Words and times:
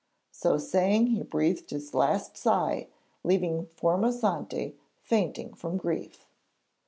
So 0.31 0.57
saying 0.57 1.05
he 1.11 1.21
breathed 1.21 1.69
his 1.69 1.93
last 1.93 2.35
sigh, 2.35 2.87
leaving 3.23 3.67
Formosante 3.67 4.73
fainting 5.03 5.53
from 5.53 5.77
grief. 5.77 6.25